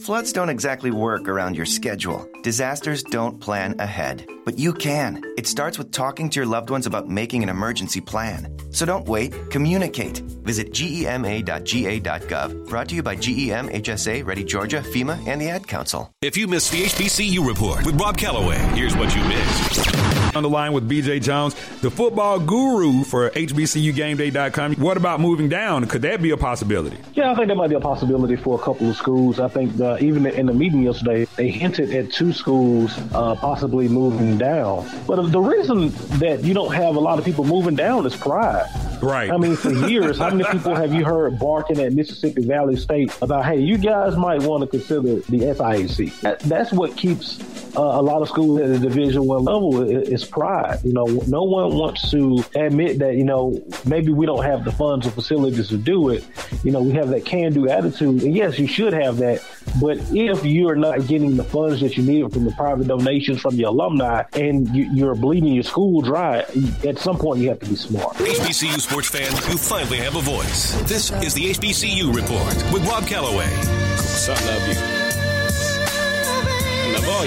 [0.00, 2.24] Floods don't exactly work around your schedule.
[2.42, 4.24] Disasters don't plan ahead.
[4.44, 5.22] But you can.
[5.36, 8.56] It starts with talking to your loved ones about making an emergency plan.
[8.70, 10.18] So don't wait, communicate.
[10.44, 12.68] Visit gema.ga.gov.
[12.68, 16.12] Brought to you by GEM, HSA, Ready Georgia, FEMA, and the Ad Council.
[16.22, 20.27] If you missed the HBCU report with Rob Calloway, here's what you missed.
[20.38, 24.76] On the line with BJ Jones, the football guru for HBCUGameDay.com.
[24.76, 25.84] What about moving down?
[25.86, 26.96] Could that be a possibility?
[27.14, 29.40] Yeah, I think that might be a possibility for a couple of schools.
[29.40, 33.88] I think uh, even in the meeting yesterday, they hinted at two schools uh, possibly
[33.88, 34.88] moving down.
[35.08, 35.88] But the reason
[36.20, 38.68] that you don't have a lot of people moving down is pride.
[39.02, 39.30] Right.
[39.30, 43.12] I mean, for years, how many people have you heard barking at Mississippi Valley State
[43.22, 46.20] about, hey, you guys might want to consider the SIAC?
[46.20, 47.40] That, that's what keeps
[47.76, 50.78] uh, a lot of schools at the Division One level is, pride.
[50.84, 54.72] You know, no one wants to admit that you know maybe we don't have the
[54.72, 56.24] funds or facilities to do it.
[56.64, 59.44] You know, we have that can-do attitude, and yes, you should have that.
[59.80, 63.40] But if you are not getting the funds that you need from the private donations
[63.40, 66.44] from your alumni, and you, are bleeding your school dry,
[66.86, 68.16] at some point you have to be smart.
[68.16, 70.80] HBCU sports fans, you finally have a voice.
[70.82, 73.48] This is the HBCU Report with Rob Calloway.
[73.96, 74.74] Son, love you.
[76.94, 77.26] Love all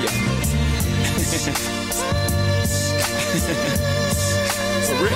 [1.76, 1.81] you.
[3.32, 5.16] For real.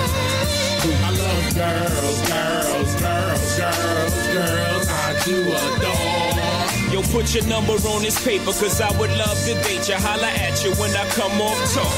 [0.88, 4.88] I love girls, girls, girls, girls, girls.
[4.90, 6.94] I do adore.
[6.94, 9.96] Yo, put your number on this paper, cause I would love to date you.
[9.96, 11.92] Holla at you when I come off talk.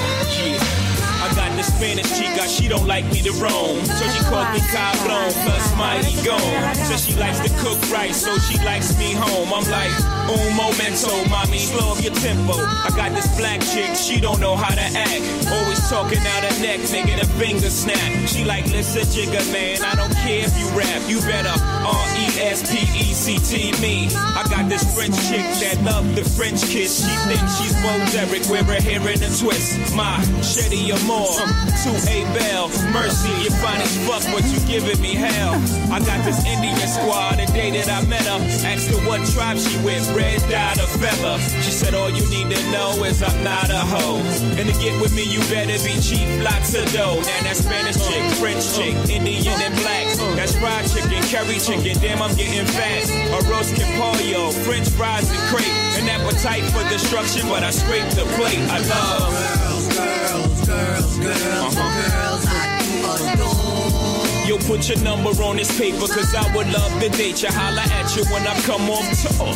[0.43, 0.96] Yeah.
[1.27, 3.83] I got the Spanish chica, she don't like me to roam.
[3.83, 6.75] So she calls me Cablon, plus mighty gone.
[6.87, 9.51] So she likes to cook right, so she likes me home.
[9.51, 9.91] I'm like,
[10.31, 12.53] un momento, mommy, slow up your tempo.
[12.55, 15.51] I got this black chick, she don't know how to act.
[15.51, 18.29] Always talking out her neck, making a finger snap.
[18.29, 21.01] She like, listen, jigger man, I don't care if you rap.
[21.09, 24.11] You better R E S P E C T me.
[24.11, 27.07] I got this French chick that love the French kiss.
[27.07, 29.79] She thinks she's Bo Derek with her hair in a twist.
[29.95, 32.67] My Shetty Amore to A Bell.
[32.91, 35.55] Mercy, you fine as fuck, but you giving me hell.
[35.91, 38.39] I got this Indian squad the day that I met her.
[38.67, 41.39] Asked her what tribe she with, red dot or feather.
[41.63, 44.19] She said all you need to know is I'm not a hoe.
[44.59, 47.23] And to get with me, you better be cheap, lots of dough.
[47.23, 50.07] Now that Spanish chick, French chick, Indian and black.
[50.35, 53.09] That's fried chicken, curry chicken, damn I'm getting fat.
[53.09, 55.67] A roast pollo, French fries and crepe.
[55.99, 58.59] An appetite for destruction, but I scrape the plate.
[58.69, 62.09] I love girls, girls, girls, girls, uh-huh.
[62.09, 62.45] girls.
[62.49, 64.47] I adore.
[64.47, 67.49] Yo, put your number on this paper, cause I would love to date you.
[67.51, 69.53] Holla at you when I come on tour.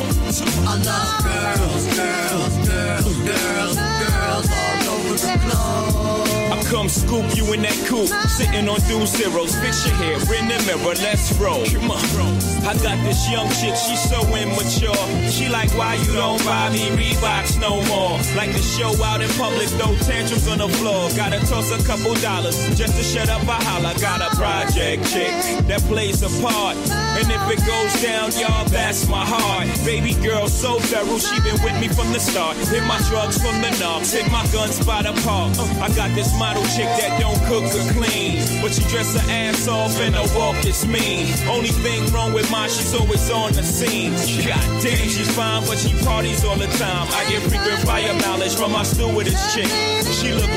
[0.68, 3.91] I love girls, girls, girls, girls, girls
[6.72, 9.54] come scoop you in that coupe, sitting on two zeros.
[9.60, 11.66] Fix your hair in the mirror, let's roll.
[11.68, 12.00] Come on.
[12.64, 14.96] I got this young chick, she's so immature.
[15.28, 18.16] She like, why you don't buy me Reeboks no more?
[18.40, 21.10] Like to show out in public, throw tantrums on the floor.
[21.18, 23.94] Gotta toss a couple dollars just to shut up a holler.
[24.00, 25.34] Got a project chick
[25.68, 26.78] that plays a part.
[27.20, 29.68] And if it goes down, y'all, that's my heart.
[29.84, 32.56] Baby girl, so thorough, she been with me from the start.
[32.56, 35.52] Hit my drugs from the knobs, hit my guns by the park.
[35.84, 38.43] I got this model chick that don't cook or clean.
[38.62, 41.28] But she dress her ass off and her walk is mean.
[41.47, 44.12] Only thing wrong with mine, she's always on the scene.
[44.45, 47.08] God damn, she's fine, but she parties all the time.
[47.10, 49.69] I get frequent fire mileage from my stewardess chick.
[50.12, 50.51] She look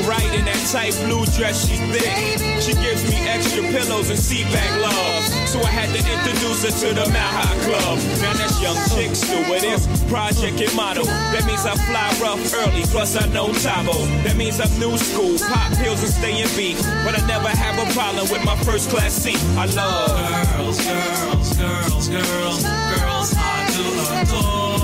[0.71, 2.61] tight blue dress, she thick.
[2.61, 5.23] She gives me extra pillows and seat back love.
[5.47, 7.97] So I had to introduce her to the High Club.
[8.21, 11.05] Now that's young chick stewardess, project and model.
[11.05, 13.95] That means I fly rough early, plus I know Tabo.
[14.23, 16.77] That means I'm new school, pop pills and stay in beat.
[17.05, 19.41] But I never have a problem with my first class seat.
[19.57, 20.09] I love
[20.57, 23.85] girls, girls, girls, girls, girls I do
[24.33, 24.74] adore.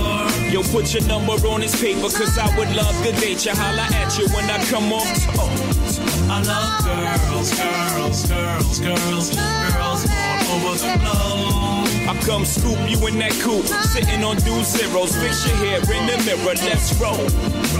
[0.52, 3.54] Yo, put your number on this paper, cause I would love to date you.
[3.56, 5.00] Holla at you when I come tour.
[6.30, 11.91] I love girls, girls, girls, girls, girls all over the globe.
[12.12, 15.16] I come scoop you in that coupe, sitting on two zeros.
[15.16, 17.24] Fix your hair in the mirror, let's roll.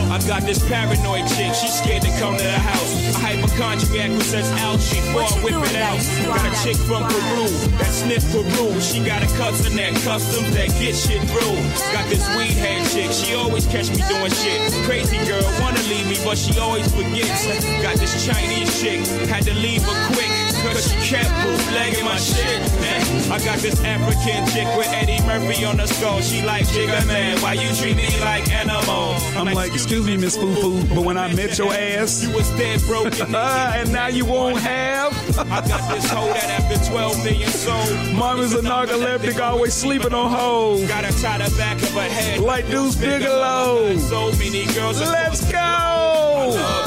[0.08, 3.12] I got this paranoid chick, she's scared to come to the house.
[3.12, 4.48] A hypochondriac who says
[4.80, 6.00] she fall whip it out.
[6.24, 7.44] Got a chick from Peru
[7.76, 8.72] that sniff Peru.
[8.80, 11.60] She got a cousin that customs that get shit through.
[11.92, 14.64] Got this weed head chick, she always catch me doing shit.
[14.88, 17.52] Crazy girl, wanna leave me, but she always forgets.
[17.84, 20.41] Got this Chinese chick, had to leave her quick.
[20.62, 22.62] Cause she kept bootlegging my shit.
[22.82, 26.22] Man, I got this African chick with Eddie Murphy on the skull.
[26.22, 29.16] She like, Jigga man, why you treat me like animal?
[29.38, 32.50] I'm like, excuse me, Miss Foo Foo, but when I met your ass, you was
[32.52, 33.34] dead broken.
[33.36, 35.12] and now you won't have.
[35.40, 38.16] I got this hoe that after 12 million sold.
[38.16, 40.88] Mama's a narcoleptic, always sleeping on hoes.
[40.88, 42.40] Got her tie the back of her head.
[42.40, 43.98] Like Deuce Bigalow.
[43.98, 45.00] So many girls.
[45.00, 46.81] Let's go.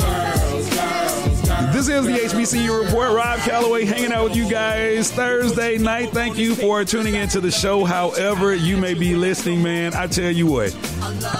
[1.74, 3.10] This is the HBCU Report.
[3.10, 6.10] Rob Calloway hanging out with you guys Thursday night.
[6.10, 7.84] Thank you for tuning into the show.
[7.84, 9.92] However, you may be listening, man.
[9.92, 10.72] I tell you what,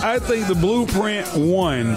[0.03, 1.92] I think the Blueprint One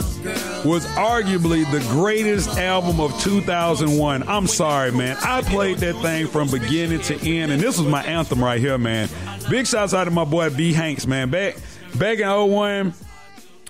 [0.63, 4.29] was arguably the greatest album of 2001.
[4.29, 5.17] I'm sorry, man.
[5.23, 8.77] I played that thing from beginning to end, and this was my anthem right here,
[8.77, 9.09] man.
[9.49, 11.31] Big shouts out to my boy B Hanks, man.
[11.31, 11.55] Back
[11.95, 12.93] back in 01,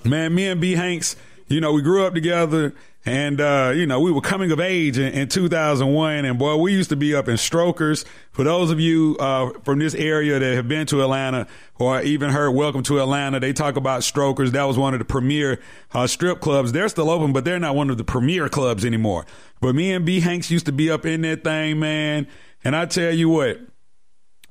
[0.03, 1.15] man, me and B Hanks,
[1.47, 2.75] you know, we grew up together.
[3.07, 6.25] And, uh, you know, we were coming of age in, in, 2001.
[6.25, 8.03] And boy, we used to be up in Strokers.
[8.33, 11.47] For those of you, uh, from this area that have been to Atlanta
[11.79, 14.51] or even heard Welcome to Atlanta, they talk about Strokers.
[14.51, 15.61] That was one of the premier,
[15.93, 16.73] uh, strip clubs.
[16.73, 19.25] They're still open, but they're not one of the premier clubs anymore.
[19.61, 22.27] But me and B Hanks used to be up in that thing, man.
[22.65, 23.61] And I tell you what,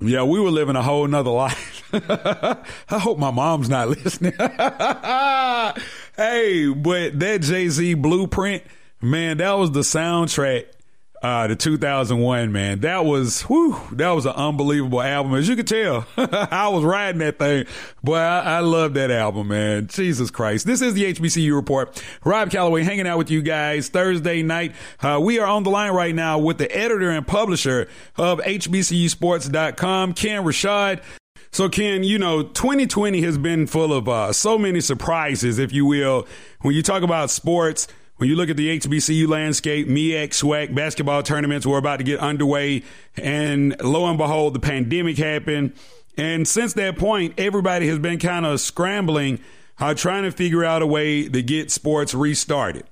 [0.00, 1.82] yeah, we were living a whole nother life.
[1.92, 4.32] I hope my mom's not listening.
[6.16, 8.62] hey, but that Jay Z blueprint,
[9.00, 10.66] man, that was the soundtrack
[11.27, 12.81] uh, to 2001, man.
[12.81, 15.35] That was, whew, that was an unbelievable album.
[15.35, 17.67] As you can tell, I was riding that thing.
[18.05, 19.89] Boy, I, I love that album, man.
[19.89, 20.67] Jesus Christ.
[20.67, 22.01] This is the HBCU report.
[22.25, 24.77] Rob Calloway hanging out with you guys Thursday night.
[25.01, 30.15] Uh, we are on the line right now with the editor and publisher of HBCUsports.com,
[30.15, 31.03] Kenn Rashad.
[31.51, 35.87] So, Kenn, you know, 2020 has been full of uh, so many surprises, if you
[35.87, 36.29] will.
[36.61, 41.22] When you talk about sports, when you look at the HBCU landscape, MEAC, SWAC, basketball
[41.22, 42.82] tournaments were about to get underway,
[43.16, 45.74] and lo and behold, the pandemic happened.
[46.16, 49.41] And since that point, everybody has been kind of scrambling,
[49.78, 52.84] uh, trying to figure out a way to get sports restarted.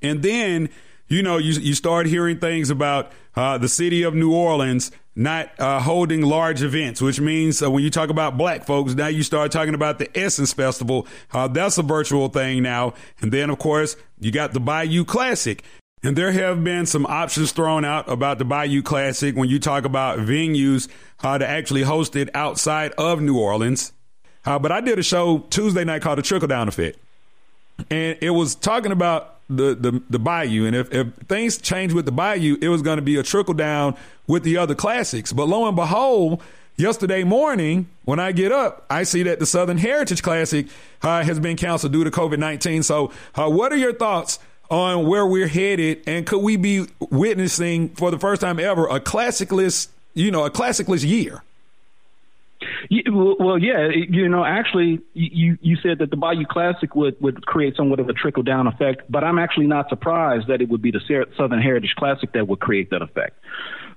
[0.00, 0.68] And then,
[1.08, 5.50] you know, you, you start hearing things about uh, the city of New Orleans not
[5.60, 9.22] uh, holding large events, which means uh, when you talk about black folks, now you
[9.22, 11.06] start talking about the Essence Festival.
[11.32, 12.94] Uh, that's a virtual thing now.
[13.20, 15.62] And then, of course, you got the Bayou Classic.
[16.02, 19.84] And there have been some options thrown out about the Bayou Classic when you talk
[19.84, 20.88] about venues
[21.22, 23.92] uh, to actually host it outside of New Orleans.
[24.44, 26.98] Uh, but I did a show Tuesday night called The Trickle Down Effect.
[27.88, 30.66] And it was talking about the, the, the Bayou.
[30.66, 33.54] And if, if things change with the Bayou, it was going to be a trickle
[33.54, 33.96] down
[34.26, 35.32] with the other classics.
[35.32, 36.42] But lo and behold,
[36.76, 40.66] yesterday morning, when I get up, I see that the Southern Heritage Classic
[41.02, 42.82] uh, has been canceled due to COVID 19.
[42.82, 44.38] So, uh, what are your thoughts
[44.70, 46.02] on where we're headed?
[46.06, 50.50] And could we be witnessing for the first time ever a classicless, you know, a
[50.50, 51.42] classicless year?
[53.06, 57.76] Well, yeah, you know, actually, you you said that the Bayou Classic would would create
[57.76, 60.90] somewhat of a trickle down effect, but I'm actually not surprised that it would be
[60.90, 61.00] the
[61.36, 63.38] Southern Heritage Classic that would create that effect,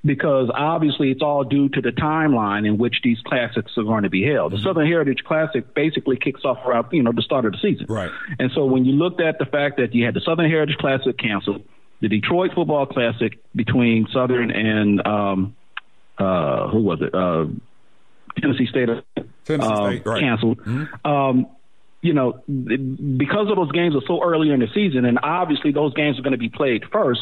[0.05, 4.11] because obviously it's all due to the timeline in which these classics are going to
[4.11, 4.51] be held.
[4.51, 4.65] The mm-hmm.
[4.65, 8.11] Southern Heritage Classic basically kicks off around you know the start of the season, right?
[8.37, 11.17] And so when you looked at the fact that you had the Southern Heritage Classic
[11.17, 11.63] canceled,
[12.01, 15.55] the Detroit Football Classic between Southern and um,
[16.17, 17.15] uh, who was it?
[17.15, 17.45] Uh,
[18.41, 18.89] Tennessee State,
[19.45, 20.21] Tennessee uh, State right.
[20.21, 20.59] canceled.
[20.59, 21.07] Mm-hmm.
[21.07, 21.47] Um,
[22.01, 25.93] you know, because of those games are so early in the season, and obviously those
[25.93, 27.21] games are going to be played first.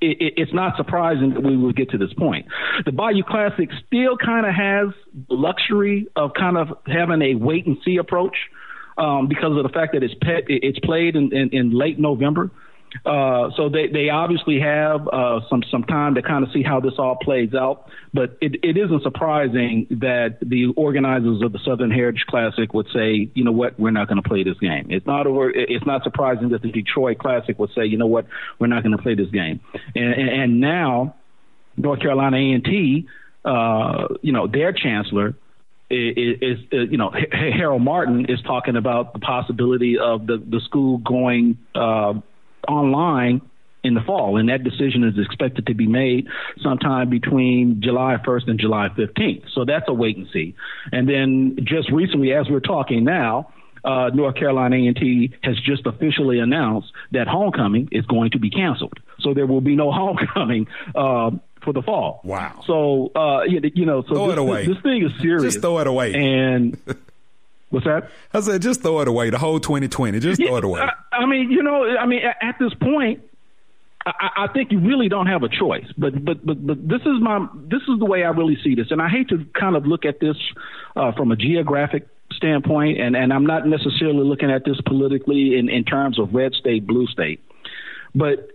[0.00, 2.46] It, it, it's not surprising that we will get to this point.
[2.84, 4.94] The Bayou Classic still kind of has
[5.28, 8.36] the luxury of kind of having a wait and see approach
[8.96, 12.50] um, because of the fact that it's pet, it's played in, in, in late November.
[13.04, 16.80] Uh, so they, they obviously have uh, some some time to kind of see how
[16.80, 17.88] this all plays out.
[18.12, 23.30] But it, it isn't surprising that the organizers of the Southern Heritage Classic would say,
[23.34, 24.86] you know what, we're not going to play this game.
[24.90, 25.50] It's not over.
[25.50, 28.26] It's not surprising that the Detroit Classic would say, you know what,
[28.58, 29.60] we're not going to play this game.
[29.94, 31.14] And, and, and now
[31.76, 33.08] North Carolina A and T,
[33.44, 35.36] uh, you know, their chancellor
[35.90, 40.98] is, is, you know Harold Martin is talking about the possibility of the the school
[40.98, 42.14] going uh,
[42.70, 43.42] online
[43.82, 46.28] in the fall, and that decision is expected to be made
[46.62, 49.44] sometime between July 1st and July 15th.
[49.54, 50.54] So that's a wait and see.
[50.92, 53.52] And then just recently, as we're talking now,
[53.82, 58.98] uh, North Carolina A&T has just officially announced that homecoming is going to be canceled.
[59.20, 61.30] So there will be no homecoming uh,
[61.62, 62.20] for the fall.
[62.24, 62.62] Wow.
[62.66, 64.66] So uh, you, you, know, so throw this, it away.
[64.66, 65.54] This, this thing is serious.
[65.54, 66.14] Just throw it away.
[66.14, 66.76] And
[67.70, 68.10] What's that?
[68.34, 69.30] I said, just throw it away.
[69.30, 70.80] The whole 2020, just yeah, throw it away.
[70.80, 73.22] I, I, mean, you know, I mean, at, this point,
[74.04, 75.86] I, I, think you really don't have a choice.
[75.96, 78.88] But, but, but, but this is my, this is the way I really see this,
[78.90, 80.36] and I hate to kind of look at this
[80.96, 85.68] uh, from a geographic standpoint, and, and I'm not necessarily looking at this politically in,
[85.68, 87.40] in terms of red state, blue state,
[88.14, 88.50] but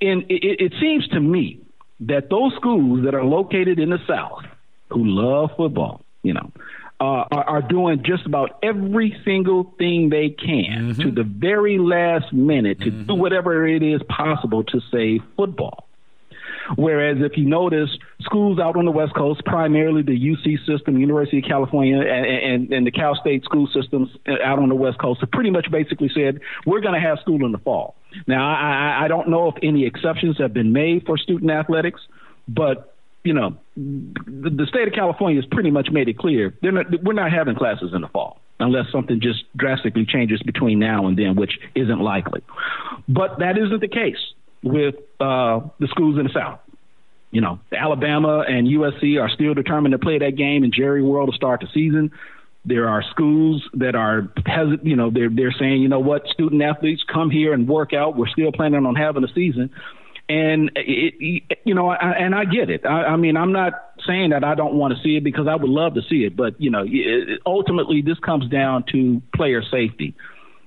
[0.00, 1.60] in it, it seems to me
[2.00, 4.42] that those schools that are located in the South
[4.90, 6.52] who love football, you know,
[6.98, 11.02] uh, are, are, doing just about every single thing they can mm-hmm.
[11.02, 13.04] to the very last minute to mm-hmm.
[13.04, 15.86] do whatever it is possible to save football.
[16.74, 17.90] Whereas if you notice,
[18.20, 22.72] schools out on the West Coast, primarily the UC system, University of California, and, and,
[22.72, 26.10] and the Cal State school systems out on the West Coast, have pretty much basically
[26.12, 27.94] said, we're going to have school in the fall.
[28.26, 32.00] Now, I, I don't know if any exceptions have been made for student athletics,
[32.48, 32.95] but
[33.26, 36.86] you know, the, the state of California has pretty much made it clear they're not,
[37.02, 41.18] we're not having classes in the fall unless something just drastically changes between now and
[41.18, 42.42] then, which isn't likely.
[43.08, 46.60] But that isn't the case with uh, the schools in the South.
[47.30, 51.30] You know, Alabama and USC are still determined to play that game in Jerry World
[51.30, 52.12] to start the season.
[52.64, 56.62] There are schools that are hesitant, you know, they're they're saying, you know what, student
[56.62, 58.16] athletes come here and work out.
[58.16, 59.70] We're still planning on having a season.
[60.28, 62.84] And it, you know, I, and I get it.
[62.84, 63.72] I, I mean, I'm not
[64.06, 66.36] saying that I don't want to see it because I would love to see it,
[66.36, 70.14] but you know, it, ultimately this comes down to player safety.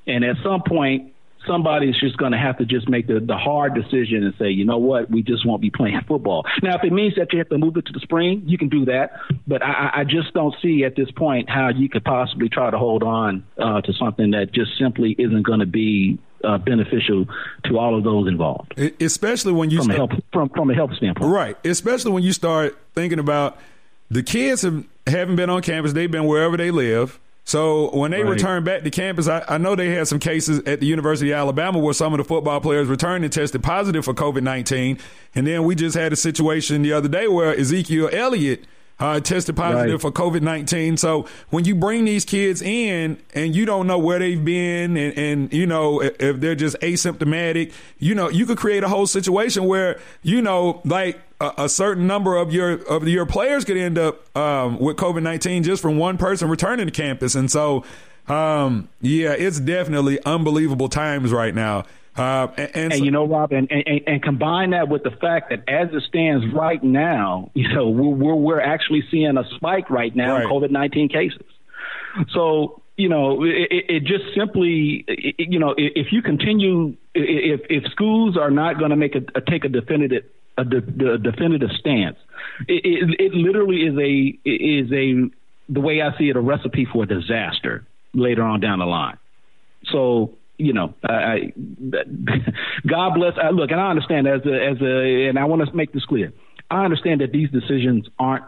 [0.07, 1.13] And at some point,
[1.47, 4.65] somebody's just going to have to just make the, the hard decision and say, you
[4.65, 6.45] know what, we just won't be playing football.
[6.61, 8.69] Now, if it means that you have to move it to the spring, you can
[8.69, 9.11] do that.
[9.47, 12.77] But I, I just don't see at this point how you could possibly try to
[12.77, 17.25] hold on uh, to something that just simply isn't going to be uh, beneficial
[17.65, 18.79] to all of those involved.
[19.01, 21.57] Especially when you from, start, a health, from from a health standpoint, right?
[21.65, 23.57] Especially when you start thinking about
[24.09, 27.19] the kids have haven't been on campus; they've been wherever they live.
[27.45, 28.29] So when they right.
[28.29, 31.37] return back to campus, I, I, know they had some cases at the University of
[31.37, 34.99] Alabama where some of the football players returned and tested positive for COVID nineteen,
[35.33, 38.65] and then we just had a situation the other day where Ezekiel Elliott
[38.99, 40.01] uh, tested positive right.
[40.01, 40.97] for COVID 19.
[40.97, 45.17] So when you bring these kids in and you don't know where they've been and,
[45.17, 49.65] and, you know, if they're just asymptomatic, you know, you could create a whole situation
[49.65, 53.97] where, you know, like a, a, certain number of your of your players could end
[53.97, 57.85] up um, with COVID nineteen just from one person returning to campus, and so
[58.27, 61.85] um, yeah, it's definitely unbelievable times right now.
[62.19, 65.51] Uh, and, and, and, you know, Rob, and, and, and, combine that with the fact
[65.51, 69.89] that as it stands right now, you know, we're, we're, we're actually seeing a spike
[69.89, 70.43] right now right.
[70.43, 71.45] in COVID 19 cases.
[72.33, 75.05] So, you know, it, it just simply,
[75.37, 79.41] you know, if you continue, if, if schools are not going to make a, a,
[79.41, 80.25] take a definitive
[80.57, 82.17] a, de, a definitive stance,
[82.67, 86.85] it, it, it literally is a is a the way I see it a recipe
[86.91, 89.17] for a disaster later on down the line.
[89.85, 91.53] So you know, I,
[92.87, 93.33] God bless.
[93.41, 96.05] I, look, and I understand as a, as a, and I want to make this
[96.05, 96.33] clear.
[96.69, 98.43] I understand that these decisions aren't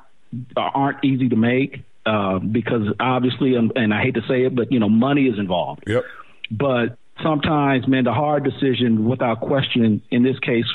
[0.56, 4.72] aren't easy to make uh, because obviously, and, and I hate to say it, but
[4.72, 5.84] you know, money is involved.
[5.88, 6.04] Yep.
[6.52, 10.66] But sometimes, man, the hard decision, without question, in this case,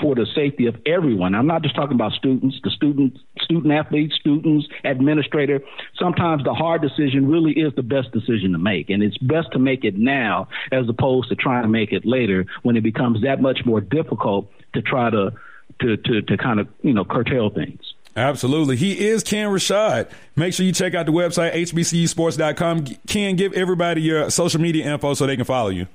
[0.00, 1.34] for the safety of everyone.
[1.34, 5.60] I'm not just talking about students, the student, student athletes, students, administrator.
[5.98, 9.58] Sometimes the hard decision really is the best decision to make, and it's best to
[9.58, 13.40] make it now as opposed to trying to make it later when it becomes that
[13.40, 15.32] much more difficult to try to
[15.80, 17.80] to to, to kind of you know curtail things.
[18.16, 18.76] Absolutely.
[18.76, 20.10] He is Kenn Rashad.
[20.34, 22.86] Make sure you check out the website, hbcusports.com.
[23.06, 25.86] Kenn, give everybody your social media info so they can follow you.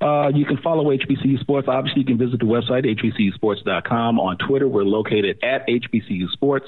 [0.00, 1.66] Uh, you can follow HBCU Sports.
[1.68, 4.20] Obviously, you can visit the website, hbcusports.com.
[4.20, 6.66] On Twitter, we're located at HBCU Sports.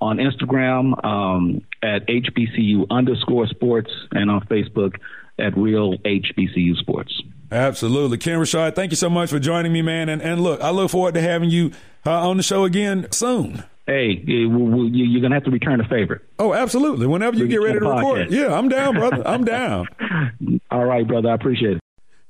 [0.00, 3.90] On Instagram, um, at HBCU underscore sports.
[4.12, 4.96] And on Facebook,
[5.38, 7.22] at Real HBCU Sports.
[7.50, 8.18] Absolutely.
[8.18, 10.08] Kenn Rashad, thank you so much for joining me, man.
[10.08, 11.72] And, and look, I look forward to having you
[12.04, 13.62] uh, on the show again soon.
[13.86, 16.22] Hey, you're going to have to return a favor.
[16.38, 17.06] Oh, absolutely.
[17.06, 18.30] Whenever you get ready to record.
[18.30, 19.26] Yeah, I'm down, brother.
[19.26, 19.86] I'm down.
[20.70, 21.30] All right, brother.
[21.30, 21.82] I appreciate it.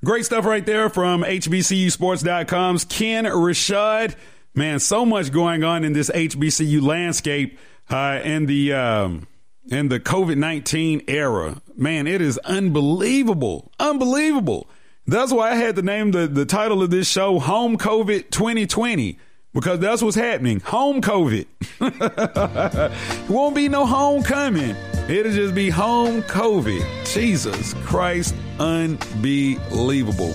[0.05, 4.15] Great stuff right there from HBCUsports.com's Kenn Rashad.
[4.55, 7.59] Man, so much going on in this HBCU landscape
[7.91, 9.27] uh, in the um,
[9.67, 11.61] the COVID nineteen era.
[11.75, 14.71] Man, it is unbelievable, unbelievable.
[15.05, 19.19] That's why I had to name the the title of this show "Home COVID 2020."
[19.53, 20.61] Because that's what's happening.
[20.61, 21.47] Home COVID.
[21.81, 24.77] it won't be no homecoming.
[25.09, 27.13] It'll just be home COVID.
[27.13, 30.35] Jesus Christ, unbelievable.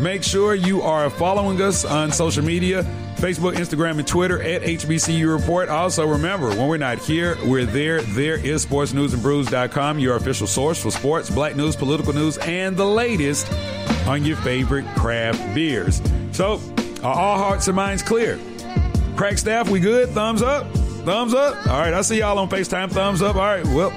[0.00, 2.84] Make sure you are following us on social media
[3.16, 5.68] Facebook, Instagram, and Twitter at HBCU Report.
[5.68, 8.02] Also, remember, when we're not here, we're there.
[8.02, 13.50] There is sportsnewsandbrews.com, your official source for sports, black news, political news, and the latest
[14.06, 16.02] on your favorite craft beers.
[16.32, 16.60] So,
[17.02, 18.38] are all hearts and minds clear?
[19.16, 20.10] Crack staff, we good?
[20.10, 20.66] Thumbs up?
[21.04, 21.66] Thumbs up?
[21.68, 22.90] All right, I see y'all on FaceTime.
[22.90, 23.36] Thumbs up.
[23.36, 23.90] All right, well,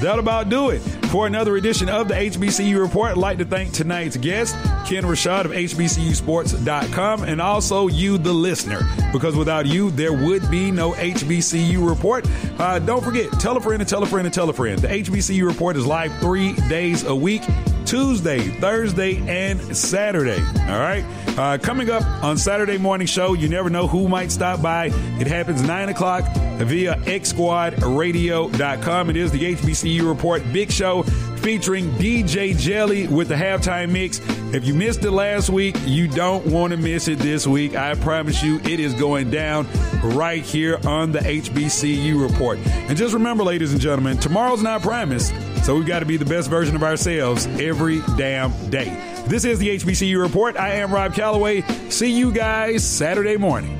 [0.00, 0.80] that'll about do it.
[1.14, 5.44] For another edition of the HBCU Report, I'd like to thank tonight's guest, Kenn Rashad
[5.44, 8.80] of HBCUsports.com, and also you, the listener,
[9.12, 12.26] because without you, there would be no HBCU Report.
[12.58, 14.80] Uh, don't forget, tell a friend and tell a friend and tell a friend.
[14.80, 17.42] The HBCU Report is live three days a week.
[17.84, 20.40] Tuesday, Thursday, and Saturday.
[20.68, 21.04] All right.
[21.36, 24.86] Uh, coming up on Saturday morning show, you never know who might stop by.
[25.18, 26.24] It happens 9 o'clock
[26.58, 29.10] via xsquadradio.com.
[29.10, 31.02] It is the HBCU Report Big Show
[31.44, 34.18] featuring DJ Jelly with the halftime mix.
[34.54, 37.76] If you missed it last week, you don't want to miss it this week.
[37.76, 39.68] I promise you, it is going down
[40.02, 42.58] right here on the HBCU Report.
[42.66, 45.34] And just remember, ladies and gentlemen, tomorrow's not promised.
[45.64, 48.88] So we've got to be the best version of ourselves every damn day.
[49.26, 50.56] This is the HBCU Report.
[50.56, 51.60] I am Rob Calloway.
[51.90, 53.78] See you guys Saturday morning.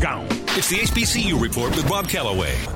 [0.00, 0.26] Gone.
[0.50, 2.75] It's the HBCU Report with Rob Calloway.